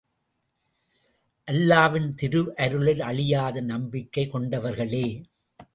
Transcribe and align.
அல்லாவின் 1.47 2.09
திருவருளில் 2.15 3.01
அழியாத 3.01 3.61
நம்பிக்கை 3.61 4.27
கொண்டவர்களே! 4.27 5.07